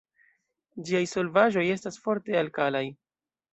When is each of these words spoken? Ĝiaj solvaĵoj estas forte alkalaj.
Ĝiaj 0.87 1.01
solvaĵoj 1.11 1.67
estas 1.75 2.01
forte 2.07 2.43
alkalaj. 2.43 2.85